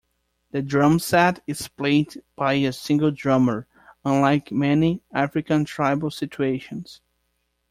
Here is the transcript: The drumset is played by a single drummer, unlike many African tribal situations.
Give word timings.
The 0.49 0.63
drumset 0.63 1.41
is 1.45 1.67
played 1.67 2.23
by 2.35 2.53
a 2.53 2.73
single 2.73 3.11
drummer, 3.11 3.67
unlike 4.03 4.51
many 4.51 5.03
African 5.13 5.63
tribal 5.63 6.09
situations. 6.09 7.01